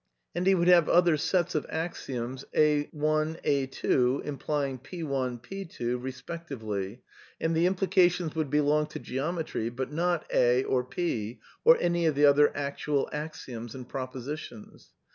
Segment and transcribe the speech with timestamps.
[0.33, 4.23] And he would have other sets of axioms A,, A^,...
[4.25, 7.03] implying P,, P^, respectively,
[7.39, 11.77] and the implications woxdd belong to Geometry, but not A, or P, or.
[11.79, 14.89] any of the other actual axioms and propositions.